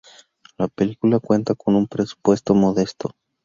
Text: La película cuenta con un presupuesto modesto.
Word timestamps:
La 0.57 0.67
película 0.67 1.19
cuenta 1.19 1.53
con 1.53 1.75
un 1.75 1.85
presupuesto 1.87 2.55
modesto. 2.55 3.11